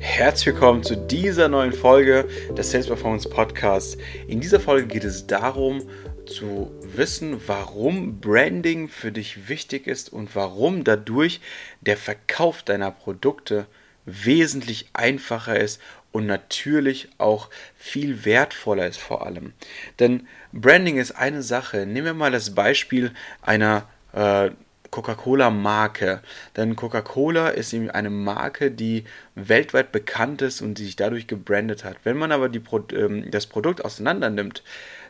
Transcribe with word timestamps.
Herzlich 0.00 0.54
willkommen 0.54 0.82
zu 0.82 0.96
dieser 0.96 1.48
neuen 1.48 1.72
Folge 1.72 2.28
des 2.56 2.70
Sales 2.70 2.86
Performance 2.86 3.28
Podcasts. 3.28 3.98
In 4.26 4.40
dieser 4.40 4.60
Folge 4.60 4.86
geht 4.86 5.04
es 5.04 5.26
darum, 5.26 5.82
zu 6.26 6.70
wissen, 6.82 7.40
warum 7.46 8.20
Branding 8.20 8.88
für 8.88 9.10
dich 9.10 9.48
wichtig 9.48 9.86
ist 9.86 10.12
und 10.12 10.36
warum 10.36 10.84
dadurch 10.84 11.40
der 11.80 11.96
Verkauf 11.96 12.62
deiner 12.62 12.90
Produkte 12.90 13.66
wesentlich 14.04 14.90
einfacher 14.92 15.58
ist 15.58 15.80
und 16.12 16.26
natürlich 16.26 17.08
auch 17.18 17.50
viel 17.76 18.24
wertvoller 18.24 18.86
ist 18.86 18.98
vor 18.98 19.26
allem. 19.26 19.52
Denn 19.98 20.26
Branding 20.52 20.96
ist 20.96 21.12
eine 21.12 21.42
Sache. 21.42 21.86
Nehmen 21.86 22.06
wir 22.06 22.14
mal 22.14 22.30
das 22.30 22.54
Beispiel 22.54 23.12
einer 23.42 23.88
äh, 24.12 24.50
Coca-Cola-Marke. 24.90 26.22
Denn 26.56 26.76
Coca-Cola 26.76 27.48
ist 27.48 27.72
eben 27.72 27.90
eine 27.90 28.10
Marke, 28.10 28.70
die 28.70 29.04
weltweit 29.34 29.92
bekannt 29.92 30.42
ist 30.42 30.60
und 30.60 30.78
die 30.78 30.84
sich 30.84 30.96
dadurch 30.96 31.26
gebrandet 31.26 31.84
hat. 31.84 31.96
Wenn 32.04 32.16
man 32.16 32.32
aber 32.32 32.48
die, 32.48 32.62
ähm, 32.94 33.30
das 33.30 33.46
Produkt 33.46 33.84
auseinander 33.84 34.30
nimmt, 34.30 34.62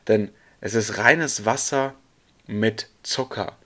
dann 0.05 0.31
es 0.61 0.75
ist 0.75 0.99
reines 0.99 1.45
Wasser 1.45 1.95
mit 2.47 2.89
Zucker. 3.03 3.57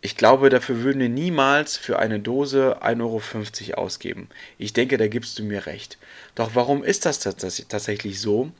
Ich 0.00 0.16
glaube, 0.16 0.48
dafür 0.48 0.82
würden 0.82 1.00
wir 1.00 1.08
niemals 1.08 1.76
für 1.76 1.98
eine 1.98 2.18
Dose 2.18 2.82
1,50 2.82 3.70
Euro 3.70 3.82
ausgeben. 3.82 4.28
Ich 4.58 4.72
denke, 4.72 4.96
da 4.96 5.06
gibst 5.06 5.38
du 5.38 5.44
mir 5.44 5.66
recht. 5.66 5.98
Doch 6.34 6.54
warum 6.54 6.82
ist 6.82 7.06
das 7.06 7.20
tatsächlich 7.20 8.20
so, 8.20 8.50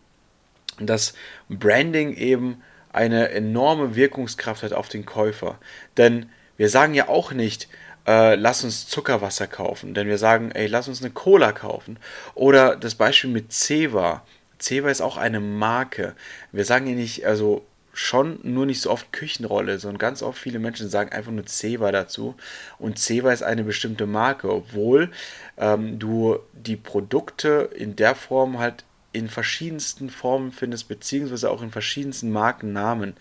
dass 0.78 1.14
Branding 1.48 2.14
eben 2.14 2.62
eine 2.92 3.30
enorme 3.30 3.96
Wirkungskraft 3.96 4.62
hat 4.62 4.72
auf 4.72 4.88
den 4.88 5.04
Käufer? 5.04 5.58
Denn 5.96 6.30
wir 6.62 6.68
sagen 6.68 6.94
ja 6.94 7.08
auch 7.08 7.32
nicht, 7.32 7.66
äh, 8.06 8.36
lass 8.36 8.62
uns 8.62 8.86
Zuckerwasser 8.86 9.48
kaufen, 9.48 9.94
denn 9.94 10.06
wir 10.06 10.16
sagen, 10.16 10.52
ey, 10.52 10.68
lass 10.68 10.86
uns 10.86 11.02
eine 11.02 11.10
Cola 11.10 11.50
kaufen. 11.50 11.98
Oder 12.36 12.76
das 12.76 12.94
Beispiel 12.94 13.30
mit 13.30 13.52
Ceva. 13.52 14.22
Ceva 14.60 14.88
ist 14.88 15.00
auch 15.00 15.16
eine 15.16 15.40
Marke. 15.40 16.14
Wir 16.52 16.64
sagen 16.64 16.86
ja 16.86 16.94
nicht, 16.94 17.26
also 17.26 17.66
schon 17.92 18.38
nur 18.44 18.64
nicht 18.64 18.80
so 18.80 18.92
oft 18.92 19.12
Küchenrolle, 19.12 19.80
sondern 19.80 19.98
ganz 19.98 20.22
oft 20.22 20.38
viele 20.38 20.60
Menschen 20.60 20.88
sagen 20.88 21.10
einfach 21.10 21.32
nur 21.32 21.46
Ceva 21.46 21.90
dazu. 21.90 22.36
Und 22.78 23.00
Ceva 23.00 23.32
ist 23.32 23.42
eine 23.42 23.64
bestimmte 23.64 24.06
Marke, 24.06 24.48
obwohl 24.48 25.10
ähm, 25.58 25.98
du 25.98 26.38
die 26.52 26.76
Produkte 26.76 27.70
in 27.74 27.96
der 27.96 28.14
Form 28.14 28.60
halt 28.60 28.84
in 29.10 29.28
verschiedensten 29.28 30.10
Formen 30.10 30.52
findest, 30.52 30.86
beziehungsweise 30.86 31.50
auch 31.50 31.60
in 31.60 31.72
verschiedensten 31.72 32.30
Markennamen. 32.30 33.14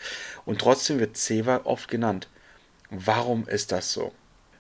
Und 0.46 0.62
trotzdem 0.62 1.00
wird 1.00 1.18
Ceva 1.18 1.62
oft 1.64 1.88
genannt. 1.90 2.28
Warum 2.92 3.48
ist 3.48 3.72
das 3.72 3.94
so? 3.94 4.12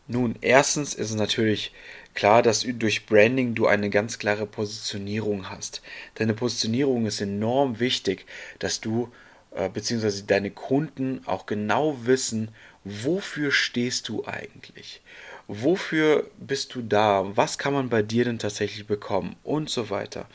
Nun, 0.07 0.35
erstens 0.39 0.93
ist 0.93 1.09
es 1.09 1.15
natürlich 1.15 1.73
klar, 2.13 2.41
dass 2.41 2.65
durch 2.65 3.05
Branding 3.05 3.55
du 3.55 3.67
eine 3.67 3.89
ganz 3.89 4.19
klare 4.19 4.45
Positionierung 4.45 5.49
hast. 5.49 5.81
Deine 6.15 6.33
Positionierung 6.33 7.05
ist 7.05 7.19
enorm 7.19 7.79
wichtig, 7.81 8.25
dass 8.59 8.79
du 8.79 9.11
äh, 9.53 9.67
bzw. 9.67 10.23
deine 10.25 10.49
Kunden 10.49 11.21
auch 11.25 11.45
genau 11.45 12.05
wissen, 12.05 12.49
wofür 12.85 13.51
stehst 13.51 14.07
du 14.07 14.25
eigentlich? 14.25 15.01
Wofür 15.47 16.29
bist 16.39 16.75
du 16.75 16.81
da? 16.81 17.25
Was 17.35 17.57
kann 17.57 17.73
man 17.73 17.89
bei 17.89 18.01
dir 18.01 18.25
denn 18.25 18.39
tatsächlich 18.39 18.87
bekommen? 18.87 19.35
Und 19.43 19.69
so 19.69 19.89
weiter. 19.89 20.27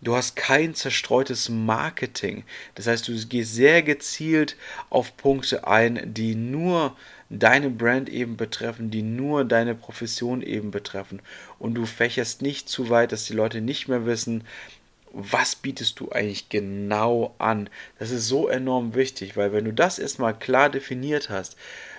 Du 0.00 0.14
hast 0.14 0.36
kein 0.36 0.74
zerstreutes 0.74 1.48
Marketing. 1.48 2.44
Das 2.74 2.86
heißt, 2.86 3.08
du 3.08 3.12
gehst 3.26 3.54
sehr 3.54 3.82
gezielt 3.82 4.56
auf 4.90 5.16
Punkte 5.16 5.66
ein, 5.66 6.14
die 6.14 6.34
nur 6.34 6.96
deine 7.30 7.70
Brand 7.70 8.08
eben 8.08 8.36
betreffen, 8.36 8.90
die 8.90 9.02
nur 9.02 9.44
deine 9.44 9.74
Profession 9.74 10.42
eben 10.42 10.70
betreffen. 10.70 11.20
Und 11.58 11.74
du 11.74 11.84
fächerst 11.84 12.42
nicht 12.42 12.68
zu 12.68 12.90
weit, 12.90 13.12
dass 13.12 13.24
die 13.24 13.34
Leute 13.34 13.60
nicht 13.60 13.88
mehr 13.88 14.06
wissen, 14.06 14.44
was 15.12 15.56
bietest 15.56 16.00
du 16.00 16.10
eigentlich 16.10 16.48
genau 16.48 17.34
an. 17.38 17.68
Das 17.98 18.10
ist 18.10 18.28
so 18.28 18.48
enorm 18.48 18.94
wichtig, 18.94 19.36
weil 19.36 19.52
wenn 19.52 19.64
du 19.64 19.72
das 19.72 19.98
erstmal 19.98 20.38
klar 20.38 20.70
definiert 20.70 21.28
hast, 21.30 21.56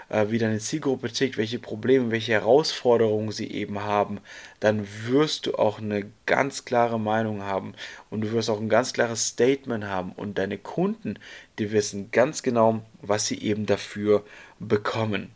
äh, 0.09 0.27
wie 0.29 0.37
deine 0.37 0.59
Zielgruppe 0.59 1.11
tickt, 1.11 1.37
welche 1.37 1.59
Probleme, 1.59 2.11
welche 2.11 2.33
Herausforderungen 2.33 3.31
sie 3.31 3.49
eben 3.51 3.79
haben, 3.79 4.19
dann 4.59 4.87
wirst 5.05 5.45
du 5.45 5.55
auch 5.55 5.79
eine 5.79 6.11
ganz 6.25 6.65
klare 6.65 6.99
Meinung 6.99 7.43
haben 7.43 7.73
und 8.09 8.21
du 8.21 8.31
wirst 8.31 8.49
auch 8.49 8.59
ein 8.59 8.69
ganz 8.69 8.93
klares 8.93 9.27
Statement 9.27 9.85
haben 9.85 10.11
und 10.11 10.37
deine 10.37 10.57
Kunden, 10.57 11.19
die 11.57 11.71
wissen 11.71 12.11
ganz 12.11 12.43
genau, 12.43 12.81
was 13.01 13.27
sie 13.27 13.41
eben 13.41 13.65
dafür 13.65 14.25
bekommen. 14.59 15.31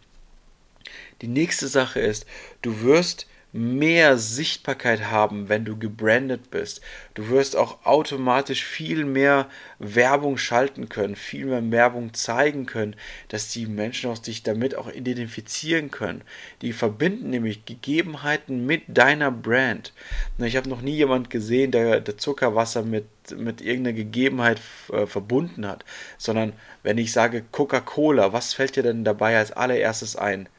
Die 1.22 1.28
nächste 1.28 1.67
Sache 1.67 2.00
ist, 2.00 2.25
du 2.61 2.81
wirst 2.81 3.28
mehr 3.56 4.18
Sichtbarkeit 4.18 5.12
haben, 5.12 5.47
wenn 5.47 5.64
du 5.64 5.78
gebrandet 5.78 6.50
bist. 6.50 6.81
Du 7.14 7.30
wirst 7.30 7.56
auch 7.56 7.86
automatisch 7.86 8.66
viel 8.66 9.06
mehr 9.06 9.47
Werbung 9.78 10.40
schalten 10.40 10.90
können, 10.90 11.16
viel 11.16 11.46
mehr 11.46 11.72
Werbung 11.72 12.16
zeigen 12.16 12.66
können, 12.66 12.96
dass 13.28 13.50
die 13.50 13.68
Menschen 13.68 14.09
auch 14.09 14.22
sich 14.22 14.41
damit 14.41 14.75
auch 14.75 14.91
identifizieren 14.91 15.91
können. 15.91 16.24
Die 16.64 16.74
verbinden 16.74 17.30
nämlich 17.30 17.66
Gegebenheiten 17.66 18.66
mit 18.66 18.81
deiner 18.88 19.30
Brand. 19.30 19.94
Ich 20.40 20.58
habe 20.58 20.68
noch 20.68 20.81
nie 20.81 20.96
jemand 20.96 21.30
gesehen, 21.30 21.70
der, 21.70 22.02
der 22.02 22.18
Zuckerwasser 22.18 22.81
mit, 22.81 23.06
mit 23.38 23.62
irgendeiner 23.62 23.96
Gegebenheit 23.96 24.59
äh, 24.91 25.06
verbunden 25.06 25.68
hat, 25.68 25.85
sondern 26.18 26.53
wenn 26.81 26.97
ich 26.97 27.12
sage 27.12 27.46
Coca-Cola, 27.52 28.34
was 28.34 28.56
fällt 28.56 28.78
dir 28.78 28.84
denn 28.84 29.03
dabei 29.03 29.38
als 29.38 29.52
allererstes 29.52 30.16
ein? 30.16 30.50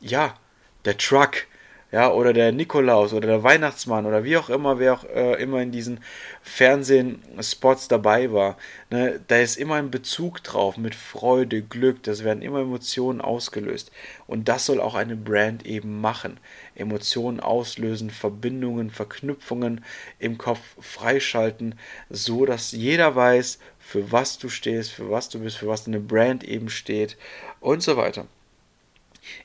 Ja, 0.00 0.36
der 0.84 0.96
Truck 0.96 1.48
ja, 1.92 2.10
oder 2.10 2.32
der 2.32 2.50
Nikolaus 2.50 3.12
oder 3.12 3.28
der 3.28 3.42
Weihnachtsmann 3.44 4.06
oder 4.06 4.24
wie 4.24 4.36
auch 4.36 4.50
immer, 4.50 4.80
wer 4.80 4.94
auch 4.94 5.04
äh, 5.04 5.40
immer 5.40 5.62
in 5.62 5.70
diesen 5.70 6.00
Fernsehspots 6.42 7.86
dabei 7.86 8.32
war. 8.32 8.56
Ne, 8.90 9.20
da 9.28 9.38
ist 9.38 9.56
immer 9.56 9.76
ein 9.76 9.92
Bezug 9.92 10.42
drauf 10.42 10.76
mit 10.78 10.96
Freude, 10.96 11.62
Glück, 11.62 12.02
das 12.02 12.24
werden 12.24 12.42
immer 12.42 12.60
Emotionen 12.60 13.20
ausgelöst. 13.20 13.92
Und 14.26 14.48
das 14.48 14.66
soll 14.66 14.80
auch 14.80 14.96
eine 14.96 15.16
Brand 15.16 15.64
eben 15.64 16.00
machen. 16.00 16.40
Emotionen 16.74 17.38
auslösen, 17.38 18.10
Verbindungen, 18.10 18.90
Verknüpfungen 18.90 19.84
im 20.18 20.38
Kopf 20.38 20.60
freischalten, 20.80 21.76
so 22.10 22.46
dass 22.46 22.72
jeder 22.72 23.14
weiß, 23.14 23.60
für 23.78 24.10
was 24.10 24.38
du 24.38 24.48
stehst, 24.48 24.90
für 24.90 25.10
was 25.10 25.28
du 25.28 25.38
bist, 25.38 25.58
für 25.58 25.68
was 25.68 25.84
deine 25.84 26.00
Brand 26.00 26.42
eben 26.42 26.68
steht 26.68 27.16
und 27.60 27.82
so 27.82 27.96
weiter. 27.96 28.26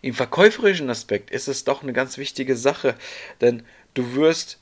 Im 0.01 0.13
verkäuferischen 0.13 0.89
Aspekt 0.89 1.31
ist 1.31 1.47
es 1.47 1.63
doch 1.63 1.83
eine 1.83 1.93
ganz 1.93 2.17
wichtige 2.17 2.55
Sache, 2.55 2.95
denn 3.41 3.63
du 3.93 4.15
wirst 4.15 4.59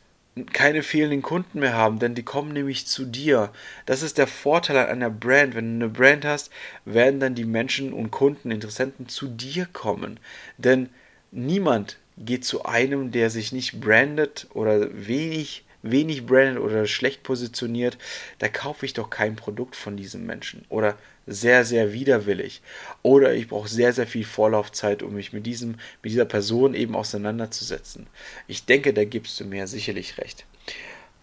keine 0.53 0.83
fehlenden 0.83 1.21
Kunden 1.21 1.59
mehr 1.59 1.73
haben, 1.73 1.99
denn 1.99 2.15
die 2.15 2.23
kommen 2.23 2.53
nämlich 2.53 2.87
zu 2.87 3.05
dir. 3.05 3.51
Das 3.85 4.01
ist 4.01 4.17
der 4.17 4.27
Vorteil 4.27 4.77
an 4.77 4.87
einer 4.87 5.09
Brand. 5.09 5.55
Wenn 5.55 5.79
du 5.79 5.85
eine 5.85 5.93
Brand 5.93 6.25
hast, 6.25 6.51
werden 6.85 7.19
dann 7.19 7.35
die 7.35 7.45
Menschen 7.45 7.93
und 7.93 8.11
Kunden, 8.11 8.51
Interessenten 8.51 9.09
zu 9.09 9.27
dir 9.27 9.67
kommen. 9.71 10.19
Denn 10.57 10.89
niemand 11.31 11.97
geht 12.17 12.45
zu 12.45 12.65
einem, 12.65 13.11
der 13.11 13.29
sich 13.29 13.51
nicht 13.51 13.79
brandet 13.81 14.47
oder 14.53 14.89
wenig 14.93 15.65
wenig 15.81 16.25
brandet 16.25 16.61
oder 16.61 16.85
schlecht 16.85 17.23
positioniert, 17.23 17.97
da 18.39 18.47
kaufe 18.47 18.85
ich 18.85 18.93
doch 18.93 19.09
kein 19.09 19.35
Produkt 19.35 19.75
von 19.75 19.97
diesem 19.97 20.25
Menschen. 20.25 20.65
Oder 20.69 20.97
sehr, 21.25 21.63
sehr 21.63 21.93
widerwillig. 21.93 22.61
Oder 23.03 23.33
ich 23.33 23.47
brauche 23.47 23.69
sehr, 23.69 23.93
sehr 23.93 24.07
viel 24.07 24.25
Vorlaufzeit, 24.25 25.03
um 25.03 25.13
mich 25.13 25.31
mit, 25.31 25.45
diesem, 25.45 25.75
mit 26.01 26.11
dieser 26.11 26.25
Person 26.25 26.73
eben 26.73 26.95
auseinanderzusetzen. 26.95 28.07
Ich 28.47 28.65
denke, 28.65 28.93
da 28.93 29.05
gibst 29.05 29.39
du 29.39 29.45
mir 29.45 29.67
sicherlich 29.67 30.17
recht. 30.17 30.45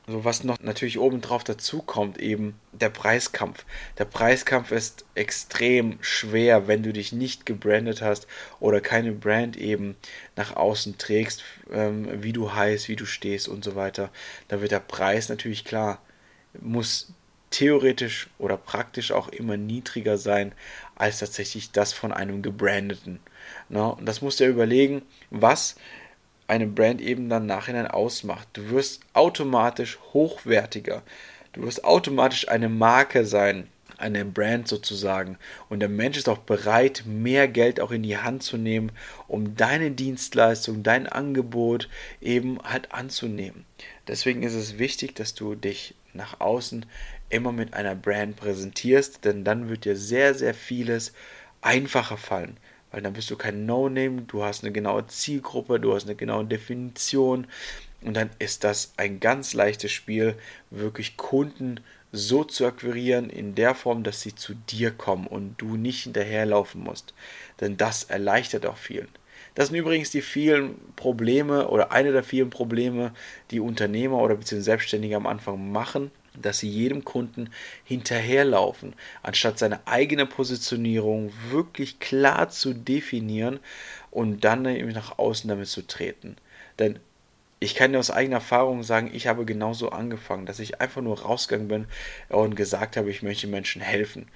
Also 0.06 0.24
was 0.24 0.44
noch 0.44 0.60
natürlich 0.60 0.98
obendrauf 0.98 1.42
dazu 1.42 1.82
kommt, 1.82 2.18
eben 2.18 2.54
der 2.72 2.90
Preiskampf. 2.90 3.64
Der 3.98 4.04
Preiskampf 4.04 4.70
ist 4.70 5.04
extrem 5.16 5.98
schwer, 6.00 6.68
wenn 6.68 6.84
du 6.84 6.92
dich 6.92 7.12
nicht 7.12 7.44
gebrandet 7.44 8.02
hast 8.02 8.28
oder 8.60 8.80
keine 8.80 9.12
Brand 9.12 9.56
eben 9.56 9.96
nach 10.36 10.54
außen 10.54 10.96
trägst, 10.98 11.42
ähm, 11.72 12.22
wie 12.22 12.32
du 12.32 12.54
heißt, 12.54 12.88
wie 12.88 12.96
du 12.96 13.04
stehst 13.04 13.48
und 13.48 13.64
so 13.64 13.74
weiter. 13.74 14.10
Da 14.46 14.60
wird 14.60 14.70
der 14.70 14.80
Preis 14.80 15.28
natürlich 15.28 15.64
klar, 15.64 16.00
muss 16.60 17.12
theoretisch 17.50 18.28
oder 18.38 18.56
praktisch 18.56 19.12
auch 19.12 19.28
immer 19.28 19.56
niedriger 19.56 20.18
sein 20.18 20.52
als 20.94 21.18
tatsächlich 21.18 21.72
das 21.72 21.92
von 21.92 22.12
einem 22.12 22.42
gebrandeten. 22.42 23.18
Na, 23.68 23.88
und 23.88 24.06
das 24.06 24.22
musst 24.22 24.38
du 24.38 24.44
ja 24.44 24.50
überlegen, 24.50 25.02
was 25.30 25.76
eine 26.48 26.66
Brand 26.66 27.00
eben 27.00 27.28
dann 27.28 27.46
nachhinein 27.46 27.86
ausmacht. 27.86 28.48
Du 28.52 28.70
wirst 28.70 29.00
automatisch 29.12 29.98
hochwertiger. 30.12 31.02
Du 31.52 31.62
wirst 31.62 31.84
automatisch 31.84 32.48
eine 32.48 32.68
Marke 32.68 33.24
sein, 33.24 33.68
eine 33.98 34.24
Brand 34.24 34.68
sozusagen. 34.68 35.38
Und 35.68 35.80
der 35.80 35.88
Mensch 35.88 36.18
ist 36.18 36.28
auch 36.28 36.38
bereit, 36.38 37.04
mehr 37.06 37.48
Geld 37.48 37.80
auch 37.80 37.90
in 37.90 38.02
die 38.02 38.18
Hand 38.18 38.42
zu 38.42 38.56
nehmen, 38.56 38.92
um 39.26 39.56
deine 39.56 39.90
Dienstleistung, 39.90 40.82
dein 40.82 41.06
Angebot 41.06 41.88
eben 42.20 42.58
halt 42.62 42.92
anzunehmen. 42.92 43.64
Deswegen 44.06 44.42
ist 44.42 44.54
es 44.54 44.78
wichtig, 44.78 45.14
dass 45.14 45.34
du 45.34 45.54
dich 45.54 45.94
nach 46.12 46.40
außen 46.40 46.86
immer 47.28 47.52
mit 47.52 47.74
einer 47.74 47.94
Brand 47.94 48.36
präsentierst, 48.36 49.24
denn 49.24 49.44
dann 49.44 49.68
wird 49.68 49.84
dir 49.84 49.96
sehr, 49.96 50.34
sehr 50.34 50.54
vieles 50.54 51.12
einfacher 51.60 52.16
fallen. 52.16 52.56
Weil 52.90 53.02
dann 53.02 53.12
bist 53.12 53.30
du 53.30 53.36
kein 53.36 53.66
No-Name, 53.66 54.22
du 54.22 54.42
hast 54.42 54.62
eine 54.62 54.72
genaue 54.72 55.06
Zielgruppe, 55.06 55.80
du 55.80 55.94
hast 55.94 56.04
eine 56.04 56.14
genaue 56.14 56.44
Definition 56.44 57.46
und 58.02 58.14
dann 58.14 58.30
ist 58.38 58.64
das 58.64 58.92
ein 58.96 59.20
ganz 59.20 59.54
leichtes 59.54 59.92
Spiel, 59.92 60.36
wirklich 60.70 61.16
Kunden 61.16 61.80
so 62.12 62.44
zu 62.44 62.66
akquirieren 62.66 63.30
in 63.30 63.54
der 63.54 63.74
Form, 63.74 64.02
dass 64.02 64.22
sie 64.22 64.34
zu 64.34 64.54
dir 64.54 64.90
kommen 64.90 65.26
und 65.26 65.56
du 65.58 65.76
nicht 65.76 66.04
hinterherlaufen 66.04 66.82
musst. 66.82 67.14
Denn 67.60 67.76
das 67.76 68.04
erleichtert 68.04 68.66
auch 68.66 68.76
vielen. 68.76 69.08
Das 69.54 69.68
sind 69.68 69.76
übrigens 69.76 70.10
die 70.10 70.22
vielen 70.22 70.76
Probleme 70.96 71.68
oder 71.68 71.90
eine 71.90 72.12
der 72.12 72.22
vielen 72.22 72.50
Probleme, 72.50 73.12
die 73.50 73.60
Unternehmer 73.60 74.18
oder 74.18 74.36
beziehungsweise 74.36 74.64
Selbstständige 74.64 75.16
am 75.16 75.26
Anfang 75.26 75.72
machen, 75.72 76.10
dass 76.40 76.58
sie 76.58 76.68
jedem 76.68 77.04
Kunden 77.04 77.50
hinterherlaufen, 77.84 78.94
anstatt 79.22 79.58
seine 79.58 79.86
eigene 79.86 80.26
Positionierung 80.26 81.32
wirklich 81.50 81.98
klar 81.98 82.48
zu 82.48 82.74
definieren 82.74 83.60
und 84.10 84.44
dann 84.44 84.66
eben 84.66 84.92
nach 84.92 85.18
außen 85.18 85.48
damit 85.48 85.68
zu 85.68 85.86
treten. 85.86 86.36
Denn 86.78 86.98
ich 87.58 87.74
kann 87.74 87.92
dir 87.92 87.98
aus 87.98 88.10
eigener 88.10 88.36
Erfahrung 88.36 88.82
sagen, 88.82 89.10
ich 89.12 89.26
habe 89.26 89.44
genauso 89.44 89.90
angefangen, 89.90 90.46
dass 90.46 90.58
ich 90.58 90.80
einfach 90.80 91.02
nur 91.02 91.22
rausgegangen 91.22 91.68
bin 91.68 91.86
und 92.28 92.54
gesagt 92.54 92.96
habe, 92.96 93.10
ich 93.10 93.22
möchte 93.22 93.46
Menschen 93.46 93.80
helfen. 93.80 94.28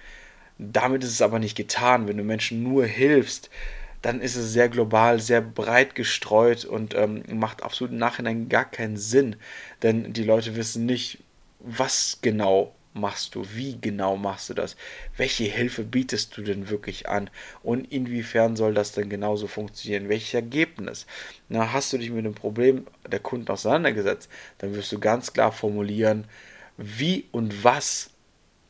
Damit 0.59 1.05
ist 1.05 1.13
es 1.13 1.23
aber 1.23 1.39
nicht 1.39 1.57
getan. 1.57 2.09
Wenn 2.09 2.17
du 2.17 2.25
Menschen 2.25 2.63
nur 2.63 2.87
hilfst, 2.87 3.51
dann 4.03 4.21
ist 4.21 4.37
es 4.37 4.53
sehr 4.53 4.69
global, 4.69 5.21
sehr 5.21 5.43
breit 5.43 5.95
gestreut 5.95 6.65
und 6.65 6.95
ähm, 6.95 7.23
macht 7.33 7.63
absolut 7.63 7.93
im 7.93 7.99
Nachhinein 7.99 8.49
gar 8.49 8.65
keinen 8.65 8.97
Sinn. 8.97 9.37
Denn 9.83 10.13
die 10.13 10.25
Leute 10.25 10.57
wissen 10.57 10.87
nicht, 10.87 11.19
was 11.61 12.19
genau 12.23 12.75
machst 12.93 13.35
du, 13.35 13.45
wie 13.55 13.79
genau 13.81 14.17
machst 14.17 14.51
du 14.51 14.55
das, 14.55 14.77
welche 15.17 15.45
Hilfe 15.45 15.85
bietest 15.85 16.37
du 16.37 16.43
denn 16.43 16.69
wirklich 16.69 17.09
an? 17.09 17.31
Und 17.63 17.91
inwiefern 17.93 18.57
soll 18.57 18.75
das 18.75 18.93
denn 18.93 19.09
genauso 19.09 19.47
funktionieren, 19.47 20.09
welches 20.09 20.35
Ergebnis. 20.35 21.07
Na, 21.49 21.73
hast 21.73 21.93
du 21.93 21.99
dich 21.99 22.11
mit 22.11 22.25
dem 22.25 22.35
Problem 22.35 22.87
der 23.11 23.21
Kunden 23.21 23.51
auseinandergesetzt, 23.51 24.29
dann 24.59 24.75
wirst 24.75 24.93
du 24.93 24.99
ganz 24.99 25.33
klar 25.33 25.53
formulieren, 25.53 26.25
wie 26.77 27.27
und 27.31 27.63
was 27.63 28.11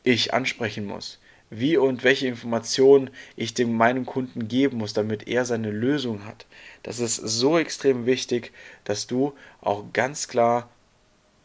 ich 0.03 0.33
ansprechen 0.33 0.85
muss, 0.85 1.19
wie 1.49 1.77
und 1.77 2.03
welche 2.03 2.27
Informationen 2.27 3.09
ich 3.35 3.53
dem 3.53 3.75
meinem 3.75 4.05
Kunden 4.05 4.47
geben 4.47 4.77
muss, 4.77 4.93
damit 4.93 5.27
er 5.27 5.45
seine 5.45 5.71
Lösung 5.71 6.25
hat. 6.25 6.45
Das 6.83 6.99
ist 6.99 7.15
so 7.15 7.57
extrem 7.57 8.05
wichtig, 8.05 8.51
dass 8.83 9.07
du 9.07 9.33
auch 9.61 9.85
ganz 9.93 10.27
klar 10.27 10.69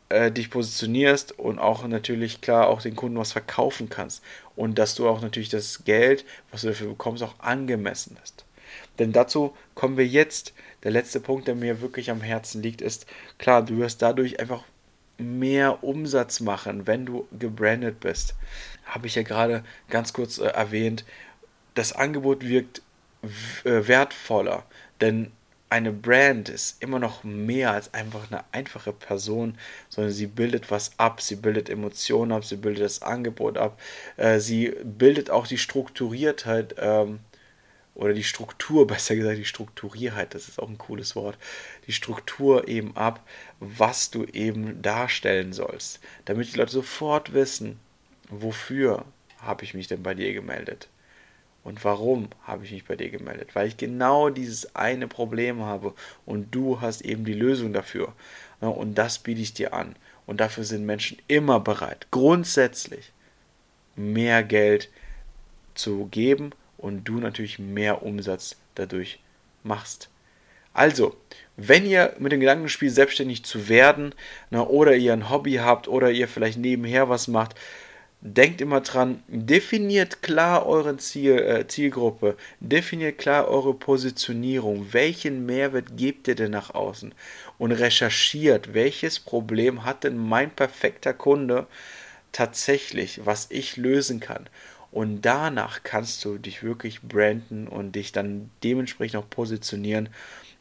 äh, 0.09 0.31
dich 0.31 0.51
positionierst 0.51 1.39
und 1.39 1.59
auch 1.59 1.87
natürlich 1.87 2.41
klar 2.41 2.69
auch 2.69 2.83
den 2.83 2.97
Kunden 2.97 3.19
was 3.19 3.33
verkaufen 3.33 3.89
kannst 3.89 4.23
und 4.55 4.79
dass 4.79 4.95
du 4.95 5.09
auch 5.09 5.21
natürlich 5.21 5.49
das 5.49 5.85
Geld, 5.85 6.25
was 6.51 6.63
du 6.63 6.69
dafür 6.69 6.89
bekommst, 6.89 7.23
auch 7.23 7.39
angemessen 7.41 8.17
ist. 8.23 8.45
Denn 8.99 9.13
dazu 9.13 9.55
kommen 9.75 9.97
wir 9.97 10.07
jetzt. 10.07 10.55
Der 10.83 10.91
letzte 10.93 11.21
Punkt, 11.21 11.49
der 11.49 11.57
mir 11.57 11.81
wirklich 11.81 12.11
am 12.11 12.21
Herzen 12.21 12.63
liegt, 12.63 12.81
ist 12.81 13.07
klar, 13.39 13.65
du 13.65 13.79
wirst 13.79 14.03
dadurch 14.03 14.39
einfach 14.39 14.63
mehr 15.19 15.83
Umsatz 15.83 16.41
machen, 16.41 16.87
wenn 16.87 17.07
du 17.07 17.27
gebrandet 17.37 18.01
bist. 18.01 18.35
Habe 18.85 19.07
ich 19.07 19.15
ja 19.15 19.23
gerade 19.23 19.65
ganz 19.89 20.13
kurz 20.13 20.39
äh, 20.39 20.47
erwähnt. 20.47 21.05
Das 21.75 21.93
Angebot 21.93 22.45
wirkt 22.47 22.83
äh, 23.65 23.89
wertvoller, 23.89 24.65
denn 25.01 25.33
eine 25.69 25.93
Brand 25.93 26.49
ist 26.49 26.81
immer 26.83 26.99
noch 26.99 27.25
mehr 27.25 27.73
als 27.73 27.93
einfach 27.93 28.31
eine 28.31 28.45
einfache 28.53 28.93
Person, 28.93 29.59
sondern 29.89 30.13
sie 30.13 30.27
bildet 30.27 30.71
was 30.71 30.93
ab, 30.99 31.21
sie 31.21 31.37
bildet 31.37 31.69
Emotionen 31.69 32.33
ab, 32.33 32.45
sie 32.45 32.57
bildet 32.57 32.85
das 32.85 33.03
Angebot 33.03 33.59
ab, 33.59 33.81
äh, 34.17 34.39
sie 34.39 34.75
bildet 34.85 35.31
auch 35.31 35.47
die 35.47 35.59
Strukturiertheit 35.59 36.77
ähm, 36.79 37.19
oder 37.95 38.13
die 38.13 38.25
Struktur, 38.25 38.87
besser 38.87 39.17
gesagt 39.17 39.39
die 39.39 39.45
Strukturiertheit, 39.45 40.35
das 40.35 40.49
ist 40.49 40.61
auch 40.61 40.69
ein 40.69 40.79
cooles 40.79 41.17
Wort, 41.17 41.37
die 41.89 41.93
Struktur 41.93 42.69
eben 42.69 42.97
ab, 42.97 43.27
was 43.59 44.11
du 44.11 44.25
eben 44.25 44.83
darstellen 44.83 45.53
sollst, 45.53 45.99
damit 46.27 46.53
die 46.53 46.59
Leute 46.59 46.73
sofort 46.73 47.33
wissen, 47.33 47.81
wofür 48.29 49.05
habe 49.39 49.65
ich 49.65 49.75
mich 49.75 49.89
denn 49.89 50.03
bei 50.03 50.15
dir 50.15 50.33
gemeldet. 50.33 50.89
Und 51.67 51.85
warum 51.85 52.29
habe 52.45 52.65
ich 52.65 52.71
mich 52.71 52.85
bei 52.85 52.95
dir 52.95 53.11
gemeldet? 53.11 53.57
Weil 53.57 53.67
ich 53.67 53.77
genau 53.77 54.31
dieses 54.31 54.77
eine 54.77 55.09
Problem 55.09 55.63
habe 55.63 55.95
und 56.25 56.55
du 56.55 56.81
hast 56.81 57.01
eben 57.01 57.25
die 57.25 57.33
Lösung 57.33 57.73
dafür. 57.73 58.13
Und 58.61 58.95
das 58.95 59.19
biete 59.19 59.41
ich 59.41 59.53
dir 59.53 59.75
an. 59.75 59.97
Und 60.27 60.39
dafür 60.39 60.63
sind 60.63 60.87
Menschen 60.87 61.19
immer 61.27 61.59
bereit, 61.59 62.07
grundsätzlich 62.13 63.11
mehr 63.97 64.45
Geld 64.45 64.91
zu 65.75 66.07
geben 66.07 66.53
und 66.79 67.03
du 67.03 67.15
natürlich 67.15 67.59
mehr 67.59 68.05
Umsatz 68.05 68.55
dadurch 68.77 69.19
machst. 69.65 70.09
Also, 70.73 71.17
wenn 71.57 71.85
ihr 71.85 72.15
mit 72.21 72.31
dem 72.31 72.39
Gedanken 72.39 72.69
spielt, 72.69 72.95
selbstständig 72.95 73.45
zu 73.45 73.69
werden, 73.69 74.15
oder 74.53 74.95
ihr 74.95 75.13
ein 75.13 75.31
Hobby 75.31 75.55
habt 75.55 75.89
oder 75.89 76.13
ihr 76.13 76.29
vielleicht 76.29 76.59
nebenher 76.59 77.09
was 77.09 77.27
macht, 77.27 77.57
denkt 78.27 78.61
immer 78.61 78.81
dran, 78.81 79.23
definiert 79.29 80.23
klar 80.23 80.67
eure 80.67 80.97
Ziel, 80.97 81.39
äh, 81.39 81.67
Zielgruppe, 81.69 82.37
definiert 82.61 83.19
klar 83.19 83.49
eure 83.49 83.73
Positionierung, 83.73 84.93
welchen 84.93 85.47
Mehrwert 85.47 85.97
gebt 85.97 86.27
ihr 86.27 86.35
denn 86.35 86.51
nach 86.51 86.75
außen 86.75 87.15
und 87.59 87.73
recherchiert, 87.73 88.75
welches 88.75 89.21
Problem 89.21 89.85
hat 89.85 90.05
denn 90.05 90.17
mein 90.17 90.51
perfekter 90.51 91.15
Kunde 91.15 91.67
tatsächlich, 92.33 93.25
was 93.25 93.47
ich 93.51 93.77
lösen 93.77 94.21
kann. 94.21 94.49
Und 94.91 95.23
danach 95.23 95.83
kannst 95.85 96.25
du 96.25 96.39
dich 96.39 96.63
wirklich 96.63 97.03
branden 97.03 97.69
und 97.69 97.93
dich 97.93 98.13
dann 98.13 98.51
dementsprechend 98.65 99.17
auch 99.17 99.31
positionieren 99.31 100.09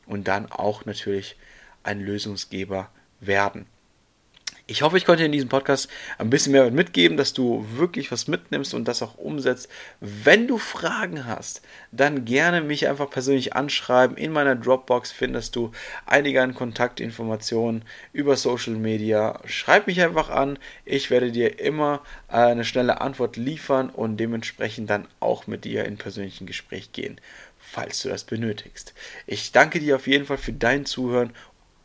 und 0.05 0.27
dann 0.27 0.51
auch 0.51 0.85
natürlich 0.85 1.35
ein 1.83 1.99
Lösungsgeber 1.99 2.89
werden. 3.21 3.65
Ich 4.67 4.81
hoffe, 4.81 4.97
ich 4.97 5.05
konnte 5.05 5.23
in 5.23 5.31
diesem 5.31 5.47
Podcast 5.47 5.89
ein 6.17 6.31
bisschen 6.31 6.51
mehr 6.51 6.71
mitgeben, 6.71 7.17
dass 7.17 7.33
du 7.33 7.63
wirklich 7.75 8.11
was 8.11 8.27
mitnimmst 8.27 8.73
und 8.73 8.87
das 8.87 9.03
auch 9.03 9.15
umsetzt. 9.15 9.69
Wenn 9.99 10.47
du 10.47 10.57
Fragen 10.57 11.27
hast, 11.27 11.61
dann 11.91 12.25
gerne 12.25 12.61
mich 12.61 12.87
einfach 12.87 13.11
persönlich 13.11 13.55
anschreiben. 13.55 14.17
In 14.17 14.31
meiner 14.31 14.55
Dropbox 14.55 15.11
findest 15.11 15.55
du 15.55 15.71
einige 16.07 16.41
an 16.41 16.55
Kontaktinformationen 16.55 17.83
über 18.11 18.37
Social 18.37 18.73
Media. 18.73 19.39
Schreib 19.45 19.85
mich 19.85 20.01
einfach 20.01 20.31
an. 20.31 20.57
Ich 20.83 21.11
werde 21.11 21.31
dir 21.31 21.59
immer 21.59 22.01
eine 22.27 22.65
schnelle 22.65 23.01
Antwort 23.01 23.37
liefern 23.37 23.91
und 23.91 24.17
dementsprechend 24.17 24.89
dann 24.89 25.07
auch 25.19 25.45
mit 25.45 25.63
dir 25.63 25.85
in 25.85 25.97
persönlichen 25.97 26.47
Gespräch 26.47 26.91
gehen 26.91 27.21
falls 27.67 28.03
du 28.03 28.09
das 28.09 28.23
benötigst. 28.23 28.93
Ich 29.25 29.51
danke 29.51 29.79
dir 29.79 29.95
auf 29.95 30.05
jeden 30.05 30.25
Fall 30.27 30.37
für 30.37 30.53
dein 30.53 30.85
Zuhören 30.85 31.33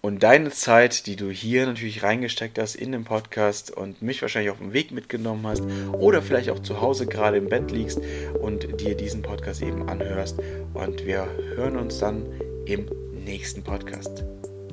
und 0.02 0.23
deine 0.23 0.50
Zeit, 0.50 1.06
die 1.06 1.17
du 1.17 1.31
hier 1.31 1.67
natürlich 1.67 2.03
reingesteckt 2.03 2.58
hast 2.58 2.74
in 2.74 2.93
den 2.93 3.05
Podcast 3.05 3.70
und 3.70 4.01
mich 4.01 4.22
wahrscheinlich 4.22 4.51
auf 4.51 4.58
dem 4.58 4.72
Weg 4.72 4.93
mitgenommen 4.93 5.46
hast 5.46 5.63
oder 5.93 6.22
vielleicht 6.22 6.51
auch 6.51 6.60
zu 6.60 6.81
Hause 6.81 7.06
gerade 7.06 7.36
im 7.36 7.48
Bett 7.48 7.70
liegst 7.70 8.01
und 8.41 8.81
dir 8.81 8.96
diesen 8.96 9.22
Podcast 9.22 9.63
eben 9.63 9.89
anhörst. 9.89 10.39
Und 10.72 11.05
wir 11.05 11.29
hören 11.55 11.77
uns 11.77 11.98
dann 11.98 12.27
im 12.65 12.86
nächsten 13.13 13.63
Podcast. 13.63 14.24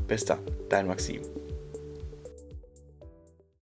Bis 0.08 0.24
dann, 0.24 0.40
dein 0.70 0.88
Maxim. 0.88 1.22